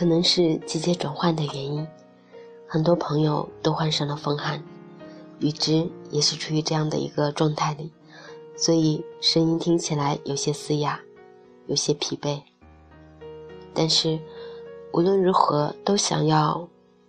[0.00, 1.86] 可能是季节转换的原因，
[2.66, 4.64] 很多朋友都患上了风寒，
[5.40, 7.92] 雨之也是处于这样的一个状态里，
[8.56, 10.98] 所以声音听起来有些嘶哑，
[11.66, 12.40] 有些疲惫。
[13.74, 14.18] 但是
[14.94, 16.66] 无论如何，都想要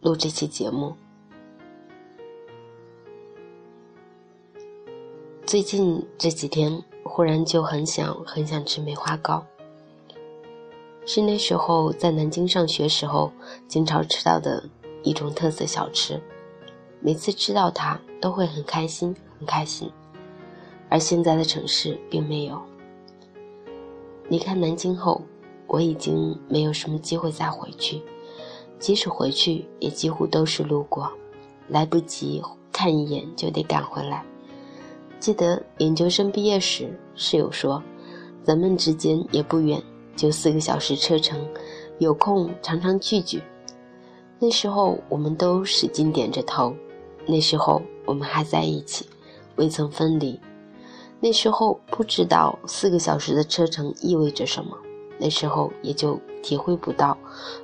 [0.00, 0.96] 录这期节目。
[5.46, 9.46] 最近这几天，忽然就很想很想吃梅花糕。
[11.04, 13.32] 是那时候在南京上学时候
[13.66, 14.62] 经常吃到的
[15.02, 16.20] 一种特色小吃，
[17.00, 19.90] 每次吃到它都会很开心，很开心。
[20.88, 22.60] 而现在的城市并没有。
[24.28, 25.20] 离开南京后，
[25.66, 28.00] 我已经没有什么机会再回去，
[28.78, 31.10] 即使回去，也几乎都是路过，
[31.66, 32.40] 来不及
[32.70, 34.24] 看一眼就得赶回来。
[35.18, 37.82] 记得研究生毕业时，室友说，
[38.44, 39.82] 咱们之间也不远。
[40.14, 41.46] 就四个小时车程，
[41.98, 43.42] 有空常常聚聚。
[44.38, 46.74] 那时候我们都使劲点着头，
[47.26, 49.08] 那时候我们还在一起，
[49.56, 50.38] 未曾分离。
[51.20, 54.76] 那时候不知道四个小时的车程意味着什么，
[55.18, 57.16] 那时候也就体会不到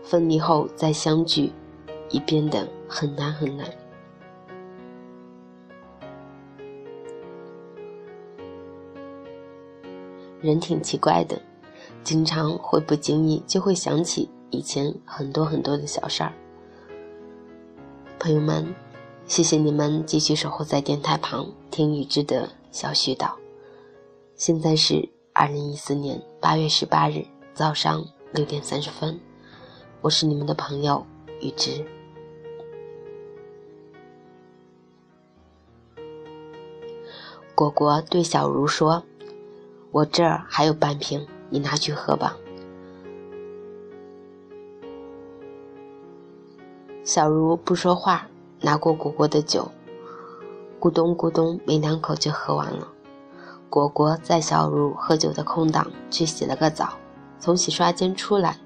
[0.05, 1.53] 分离后再相聚
[2.11, 3.69] 已变得很难很难。
[10.41, 11.37] 人挺奇怪的。
[12.09, 16.33] 经常会不经意就会想起以前很多很多的小事儿。
[18.19, 18.75] 朋友们，
[19.27, 23.31] 谢谢你们继续守候在电台旁听雨之的小絮叨。
[24.37, 29.21] 现在是二零一四年八月十八日早上六点三十分，
[30.01, 31.07] 我是你们的朋友
[31.43, 31.85] 雨之。
[37.55, 39.05] 果果对小茹说
[39.93, 42.37] ：“我这儿还有半瓶。”你拿去喝吧。
[47.05, 48.29] 小茹不说话，
[48.61, 49.71] 拿过果果的酒，
[50.79, 52.87] 咕咚咕咚没两口就喝完了。
[53.71, 56.95] 果果在小茹喝酒的空档去洗了个澡，
[57.39, 58.59] 从洗刷间出来，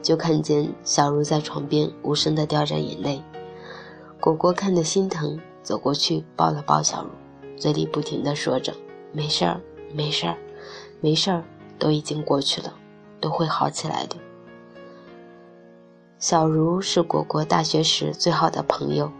[0.00, 3.20] 就看见小茹在床边无声的掉着眼泪。
[4.20, 7.10] 果果看得心疼，走过去抱了抱小茹，
[7.56, 8.72] 嘴里不停的说着
[9.10, 9.60] ：“没事儿，
[9.92, 10.36] 没事儿，
[11.00, 11.42] 没事儿。”
[11.78, 12.72] 都已经过去了，
[13.20, 14.16] 都会好起来的。
[16.18, 19.10] 小茹是果果大学时最好的朋友，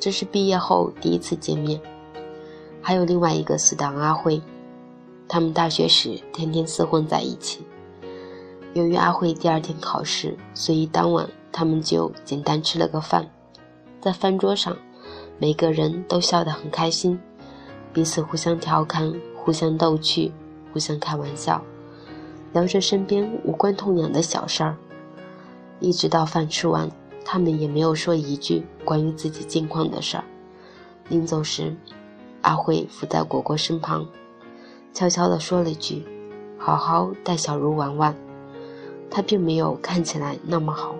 [0.00, 1.80] 这是毕业后第一次见面。
[2.82, 4.40] 还有另外一个死党阿慧，
[5.28, 7.64] 他们大学时天天厮混在一起。
[8.74, 13.28] 由于阿慧第二天考试，所以当晚他们就简单吃了个饭。
[14.00, 14.76] 在饭桌上，
[15.38, 17.18] 每个人都笑得很开心，
[17.92, 20.32] 彼此互相调侃，互相逗趣。
[20.72, 21.62] 互相开玩笑，
[22.52, 24.76] 聊着身边无关痛痒的小事儿，
[25.80, 26.90] 一直到饭吃完，
[27.24, 30.24] 他们也没有说一句关于自己近况的事儿。
[31.08, 31.74] 临走时，
[32.42, 34.06] 阿慧伏在果果身旁，
[34.92, 36.04] 悄悄地说了一句
[36.58, 38.14] ：“好好带小茹玩玩。”
[39.10, 40.94] 她并没有看起来那么好。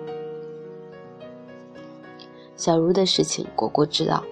[2.55, 4.23] 小茹的事情，果果知道，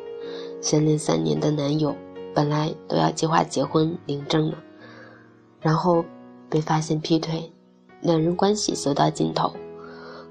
[0.62, 1.96] 相恋三年的男友
[2.34, 4.58] 本来都要计划结婚领证了。
[5.60, 6.04] 然后
[6.50, 7.52] 被发现劈腿，
[8.02, 9.52] 两人关系走到尽头，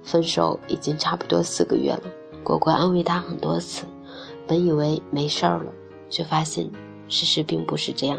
[0.02, 2.02] 分手已经差不多四个月了。
[2.42, 3.84] 果果安慰他很多次，
[4.46, 5.72] 本以为没事儿了，
[6.08, 6.70] 却发现
[7.08, 8.18] 事实并不是这样。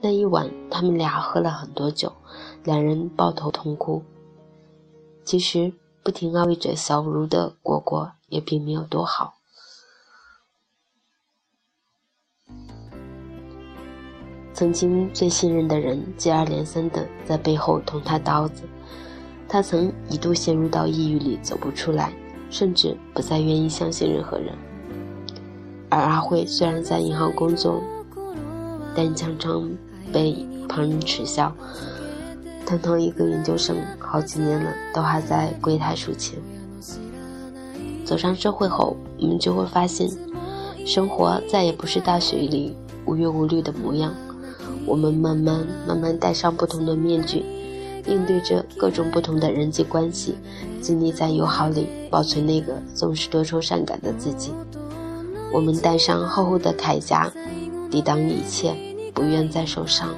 [0.00, 2.12] 那一晚，他们俩喝了很多酒，
[2.64, 4.02] 两人抱头痛哭。
[5.22, 9.34] 其实，不停安慰着小茹的果果也并没有多好。
[14.60, 18.64] 曾经最信任的人接二连三的在背后捅他刀子，
[19.48, 22.12] 他曾一度陷入到抑郁里走不出来，
[22.50, 24.54] 甚至不再愿意相信任何人。
[25.88, 27.82] 而阿慧虽然在银行工作，
[28.94, 29.66] 但常常
[30.12, 31.50] 被旁人耻笑。
[32.66, 36.38] 堂堂一个研究生，好几年了都还在柜台数钱。
[38.04, 40.06] 走上社会后，我们就会发现，
[40.84, 42.76] 生活再也不是大学里
[43.06, 44.12] 无忧无虑的模样。
[44.86, 47.44] 我们慢慢慢慢戴上不同的面具，
[48.06, 50.36] 应对着各种不同的人际关系，
[50.80, 54.52] 尽力在友好里保存那个总是多愁善感的自己。
[55.52, 57.30] 我们戴上厚厚的铠甲，
[57.90, 58.74] 抵挡一切，
[59.12, 60.08] 不愿再受伤。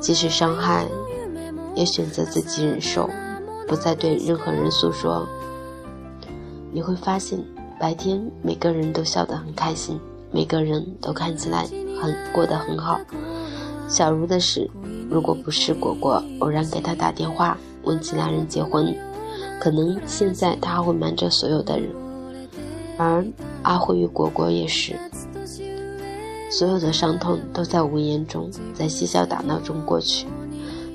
[0.00, 0.86] 即使伤害，
[1.74, 3.08] 也选择自己忍受，
[3.66, 5.26] 不再对任何人诉说。
[6.72, 7.38] 你会发现，
[7.78, 10.00] 白天每个人都笑得很开心。
[10.32, 11.68] 每个人都看起来
[12.00, 12.98] 很过得很好。
[13.88, 14.70] 小茹的事，
[15.10, 18.94] 如果不是果果偶然给他打电话，问其他人结婚，
[19.60, 21.90] 可能现在他还会瞒着所有的人。
[22.96, 23.24] 而
[23.62, 24.98] 阿辉与果果也是，
[26.50, 30.26] 所有的伤痛都在无言中，在嬉笑打闹中过去。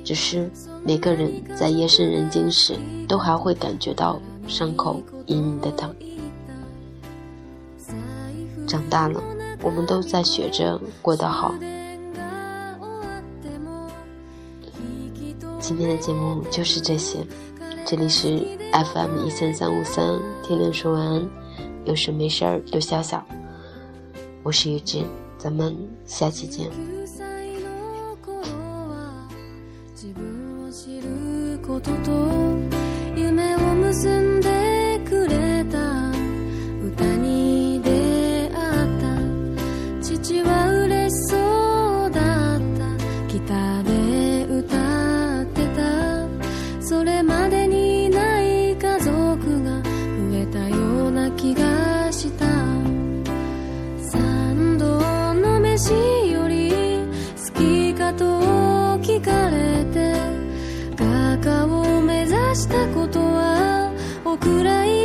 [0.04, 0.50] 只是
[0.84, 2.76] 每个人在夜深人静时，
[3.08, 5.94] 都还会感觉到伤口隐隐的疼。
[8.68, 9.24] 长大了，
[9.64, 11.56] 我们都在学着过得好。
[15.60, 17.26] 今天的节目就是这些，
[17.86, 21.28] 这里是 FM 一三三五三，天亮说晚安，
[21.86, 23.26] 有事没事儿就笑笑。
[24.44, 25.04] 我是玉芝，
[25.38, 25.76] 咱们
[26.06, 26.70] 下期见。
[51.38, 52.46] 気がした。
[54.12, 55.00] 三度
[55.36, 55.94] の飯
[56.32, 56.72] より
[57.36, 58.26] 好きかと
[59.00, 60.14] 聞かれて
[60.96, 63.92] 画家を目指したことは
[64.26, 64.97] お蔵入り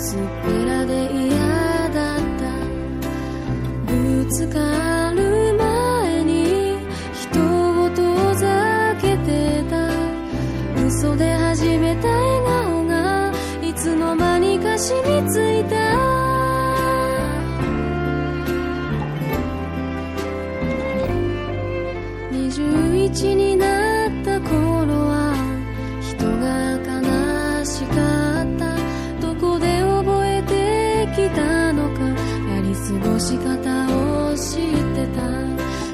[0.00, 0.16] 薄
[0.66, 1.36] らで嫌
[1.90, 2.48] だった。
[3.92, 6.78] ぶつかる前に
[7.12, 7.38] 人
[7.82, 9.90] を遠ざけてた。
[10.86, 13.30] 嘘で始めた笑顔が
[13.62, 15.49] いつの間にか染みついて
[33.02, 35.20] 過ごし方を知ってた。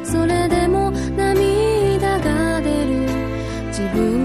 [0.04, 3.06] それでも涙が出る。
[3.68, 4.15] 自分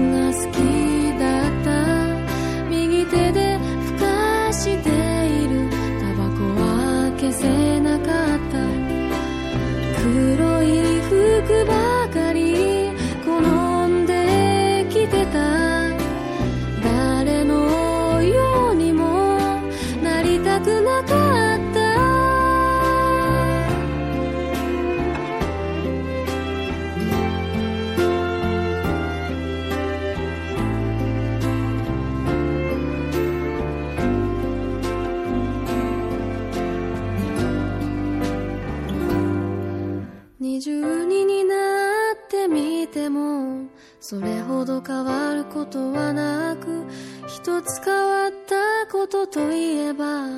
[44.62, 46.86] ほど変わることはなく
[47.26, 50.28] 一つ変わったことといえば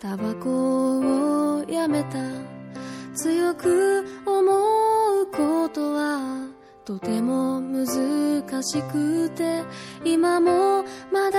[0.00, 2.18] タバコをやめた。
[3.14, 6.48] 強く思うことは
[6.84, 7.86] とても難
[8.64, 9.62] しくて
[10.04, 11.38] 今もまだ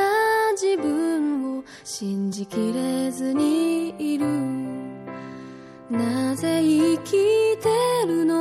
[0.53, 4.25] 自分を信じきれずにいる。
[5.89, 7.11] なぜ生き
[7.57, 7.69] て
[8.07, 8.40] るの？